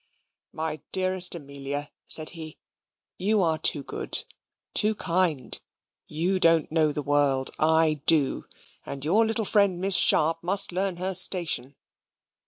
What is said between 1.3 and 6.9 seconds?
Amelia," said he, "you are too good too kind. You don't